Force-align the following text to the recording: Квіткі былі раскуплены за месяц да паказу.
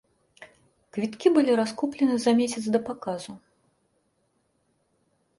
Квіткі 0.95 1.27
былі 1.35 1.57
раскуплены 1.59 2.15
за 2.23 2.31
месяц 2.39 2.63
да 2.75 2.79
паказу. 2.87 3.35